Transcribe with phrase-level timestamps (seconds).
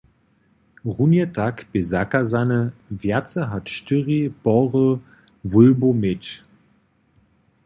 [0.93, 2.59] Runje tak bě zakazane,
[3.01, 4.87] wjace hač štyri pory
[5.49, 6.23] hołbjow měć.